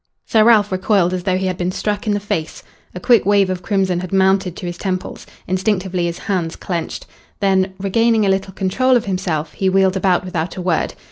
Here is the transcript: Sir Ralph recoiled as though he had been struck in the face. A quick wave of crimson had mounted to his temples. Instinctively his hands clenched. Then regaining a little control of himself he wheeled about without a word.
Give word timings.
Sir 0.25 0.43
Ralph 0.43 0.71
recoiled 0.71 1.13
as 1.13 1.25
though 1.25 1.37
he 1.37 1.45
had 1.45 1.57
been 1.59 1.71
struck 1.71 2.07
in 2.07 2.13
the 2.15 2.19
face. 2.19 2.63
A 2.95 2.99
quick 2.99 3.23
wave 3.23 3.51
of 3.51 3.61
crimson 3.61 3.99
had 3.99 4.11
mounted 4.11 4.55
to 4.55 4.65
his 4.65 4.75
temples. 4.79 5.27
Instinctively 5.45 6.05
his 6.05 6.17
hands 6.17 6.55
clenched. 6.55 7.05
Then 7.39 7.75
regaining 7.77 8.25
a 8.25 8.29
little 8.29 8.51
control 8.53 8.97
of 8.97 9.05
himself 9.05 9.53
he 9.53 9.69
wheeled 9.69 9.95
about 9.95 10.25
without 10.25 10.57
a 10.57 10.61
word. 10.63 10.95